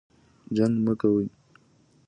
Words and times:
جنګ 0.55 0.75
مه 0.85 0.93
کوئ 0.99 1.25